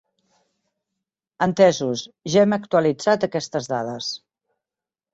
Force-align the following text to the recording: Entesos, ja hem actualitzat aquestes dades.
Entesos, 1.47 2.03
ja 2.39 2.43
hem 2.49 2.59
actualitzat 2.59 3.29
aquestes 3.31 3.73
dades. 3.77 4.13